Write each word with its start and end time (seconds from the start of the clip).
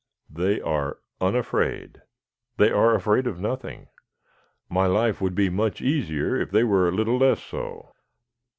"They 0.31 0.59
are 0.59 0.97
unafraid. 1.19 2.01
They 2.57 2.71
are 2.71 2.95
afraid 2.95 3.27
of 3.27 3.39
nothing. 3.39 3.89
My 4.67 4.87
life 4.87 5.21
would 5.21 5.35
be 5.35 5.51
much 5.51 5.79
easier 5.79 6.39
were 6.39 6.45
they 6.45 6.61
a 6.61 6.65
little 6.91 7.19
less 7.19 7.43
so." 7.43 7.91